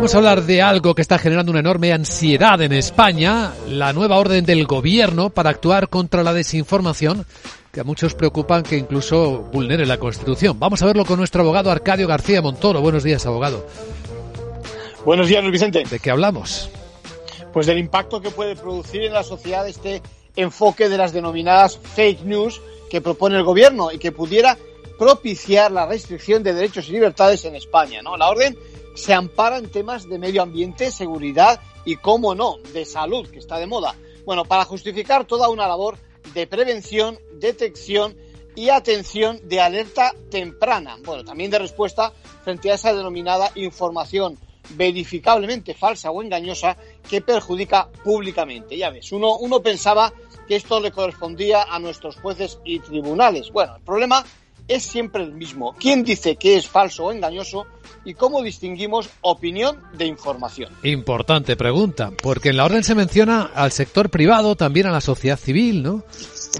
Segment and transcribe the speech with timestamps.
[0.00, 4.16] vamos a hablar de algo que está generando una enorme ansiedad en España, la nueva
[4.16, 7.26] orden del gobierno para actuar contra la desinformación
[7.70, 10.58] que a muchos preocupan que incluso vulnere la Constitución.
[10.58, 12.80] Vamos a verlo con nuestro abogado Arcadio García Montoro.
[12.80, 13.66] Buenos días, abogado.
[15.04, 15.84] Buenos días, Luis Vicente.
[15.84, 16.70] ¿De qué hablamos?
[17.52, 20.02] Pues del impacto que puede producir en la sociedad este
[20.34, 22.60] enfoque de las denominadas fake news
[22.90, 24.56] que propone el gobierno y que pudiera
[25.00, 28.02] propiciar la restricción de derechos y libertades en España.
[28.02, 28.18] ¿no?
[28.18, 28.58] La orden
[28.94, 33.56] se ampara en temas de medio ambiente, seguridad y, cómo no, de salud, que está
[33.56, 33.96] de moda.
[34.26, 35.96] Bueno, para justificar toda una labor
[36.34, 38.14] de prevención, detección
[38.54, 40.98] y atención de alerta temprana.
[41.02, 42.12] Bueno, también de respuesta
[42.44, 46.76] frente a esa denominada información verificablemente falsa o engañosa
[47.08, 48.76] que perjudica públicamente.
[48.76, 50.12] Ya ves, uno, uno pensaba
[50.46, 53.50] que esto le correspondía a nuestros jueces y tribunales.
[53.50, 54.22] Bueno, el problema
[54.70, 55.74] es siempre el mismo.
[55.78, 57.66] ¿Quién dice que es falso o engañoso
[58.04, 60.72] y cómo distinguimos opinión de información?
[60.84, 65.36] Importante pregunta, porque en la orden se menciona al sector privado, también a la sociedad
[65.36, 66.04] civil, ¿no?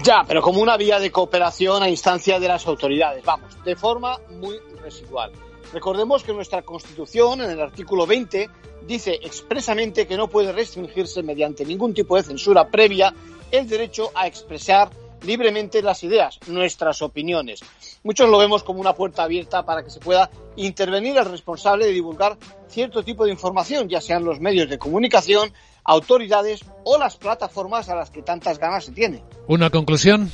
[0.02, 4.18] Ya, pero como una vía de cooperación a instancia de las autoridades, vamos, de forma
[4.40, 5.30] muy residual.
[5.72, 8.50] Recordemos que nuestra Constitución, en el artículo 20,
[8.88, 13.14] dice expresamente que no puede restringirse mediante ningún tipo de censura previa
[13.52, 14.90] el derecho a expresar
[15.22, 17.60] libremente las ideas, nuestras opiniones.
[18.02, 21.92] Muchos lo vemos como una puerta abierta para que se pueda intervenir el responsable de
[21.92, 25.52] divulgar cierto tipo de información, ya sean los medios de comunicación,
[25.84, 29.22] autoridades o las plataformas a las que tantas ganas se tiene.
[29.46, 30.30] ¿Una conclusión?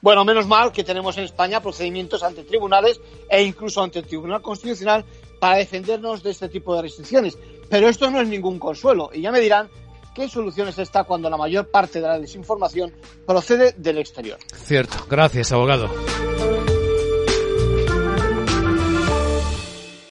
[0.00, 3.00] Bueno, menos mal que tenemos en España procedimientos ante tribunales
[3.30, 5.04] e incluso ante el Tribunal Constitucional
[5.40, 7.38] para defendernos de este tipo de restricciones.
[7.70, 9.10] Pero esto no es ningún consuelo.
[9.12, 9.70] Y ya me dirán
[10.14, 12.92] qué soluciones está cuando la mayor parte de la desinformación
[13.26, 14.38] procede del exterior.
[14.54, 15.06] Cierto.
[15.08, 15.88] Gracias, abogado.